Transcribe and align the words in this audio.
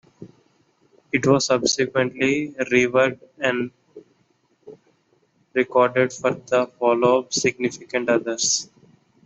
It 1.11 1.27
was 1.27 1.45
subsequently 1.45 2.55
reworked 2.71 3.19
and 3.37 3.69
recorded 5.53 6.11
for 6.11 6.31
their 6.31 6.65
followup, 6.65 7.31
"Significant 7.31 8.09
Other". 8.09 8.39